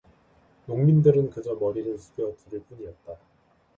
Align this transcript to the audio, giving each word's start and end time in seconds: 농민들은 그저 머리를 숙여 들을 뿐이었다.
농민들은 0.65 1.29
그저 1.29 1.53
머리를 1.53 1.95
숙여 1.99 2.35
들을 2.35 2.61
뿐이었다. 2.63 3.17